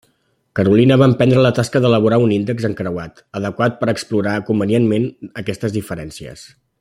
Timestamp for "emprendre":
1.09-1.43